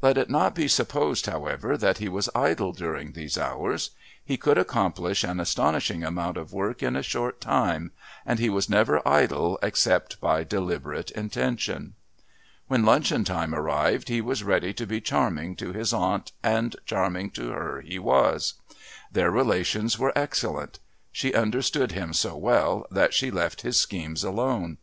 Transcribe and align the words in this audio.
Let 0.00 0.16
it 0.16 0.30
not 0.30 0.54
be 0.54 0.68
supposed, 0.68 1.26
however, 1.26 1.76
that 1.76 1.98
he 1.98 2.08
was 2.08 2.30
idle 2.32 2.72
during 2.72 3.10
these 3.10 3.36
hours. 3.36 3.90
He 4.24 4.36
could 4.36 4.56
accomplish 4.56 5.24
an 5.24 5.40
astonishing 5.40 6.04
amount 6.04 6.36
of 6.36 6.52
work 6.52 6.80
in 6.80 6.94
a 6.94 7.02
short 7.02 7.40
time, 7.40 7.90
and 8.24 8.38
he 8.38 8.48
was 8.48 8.70
never 8.70 9.02
idle 9.04 9.58
except 9.64 10.20
by 10.20 10.44
deliberate 10.44 11.10
intention. 11.10 11.94
When 12.68 12.84
luncheon 12.84 13.24
time 13.24 13.52
arrived 13.52 14.06
he 14.08 14.20
was 14.20 14.44
ready 14.44 14.72
to 14.74 14.86
be 14.86 15.00
charming 15.00 15.56
to 15.56 15.72
his 15.72 15.92
aunt, 15.92 16.30
and 16.44 16.76
charming 16.86 17.30
to 17.32 17.48
her 17.50 17.80
he 17.80 17.98
was. 17.98 18.54
Their 19.10 19.32
relations 19.32 19.98
were 19.98 20.16
excellent. 20.16 20.78
She 21.10 21.34
understood 21.34 21.90
him 21.90 22.12
so 22.12 22.36
well 22.36 22.86
that 22.92 23.12
she 23.12 23.32
left 23.32 23.62
his 23.62 23.76
schemes 23.76 24.22
alone. 24.22 24.78